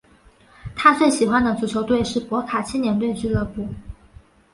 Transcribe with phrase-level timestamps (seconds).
[0.75, 3.67] 他最喜欢的足球队是博卡青年队俱乐部。